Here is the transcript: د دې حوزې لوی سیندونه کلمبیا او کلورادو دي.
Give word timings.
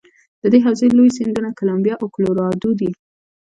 د 0.41 0.43
دې 0.53 0.59
حوزې 0.65 0.87
لوی 0.97 1.09
سیندونه 1.17 1.49
کلمبیا 1.59 1.95
او 2.01 2.07
کلورادو 2.15 2.69
دي. 2.79 2.91